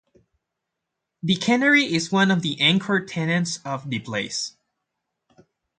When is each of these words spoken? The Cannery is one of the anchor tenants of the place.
The 1.21 1.35
Cannery 1.35 1.83
is 1.85 2.11
one 2.11 2.31
of 2.31 2.41
the 2.41 2.59
anchor 2.59 3.05
tenants 3.05 3.59
of 3.63 3.87
the 3.91 3.99
place. 3.99 4.57